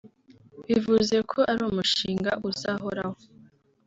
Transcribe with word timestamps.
bivuze 0.67 1.15
ko 1.31 1.39
ari 1.51 1.61
umushinga 1.69 2.31
uzahoraho 2.49 3.17